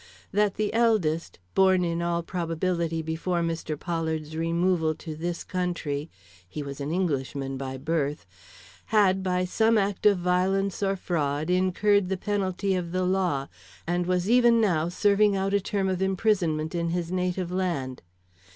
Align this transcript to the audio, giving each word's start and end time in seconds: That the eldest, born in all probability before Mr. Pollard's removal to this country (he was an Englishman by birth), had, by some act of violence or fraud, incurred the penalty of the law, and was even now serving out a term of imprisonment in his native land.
That 0.31 0.55
the 0.55 0.73
eldest, 0.73 1.37
born 1.53 1.83
in 1.85 2.01
all 2.01 2.23
probability 2.23 3.03
before 3.03 3.43
Mr. 3.43 3.79
Pollard's 3.79 4.35
removal 4.35 4.95
to 4.95 5.15
this 5.15 5.43
country 5.43 6.09
(he 6.49 6.63
was 6.63 6.81
an 6.81 6.91
Englishman 6.91 7.55
by 7.55 7.77
birth), 7.77 8.25
had, 8.85 9.21
by 9.21 9.45
some 9.45 9.77
act 9.77 10.07
of 10.07 10.17
violence 10.17 10.81
or 10.81 10.95
fraud, 10.95 11.51
incurred 11.51 12.09
the 12.09 12.17
penalty 12.17 12.73
of 12.73 12.91
the 12.93 13.03
law, 13.03 13.47
and 13.85 14.07
was 14.07 14.27
even 14.27 14.59
now 14.59 14.89
serving 14.89 15.35
out 15.37 15.53
a 15.53 15.61
term 15.61 15.87
of 15.87 16.01
imprisonment 16.01 16.73
in 16.73 16.89
his 16.89 17.11
native 17.11 17.51
land. 17.51 18.01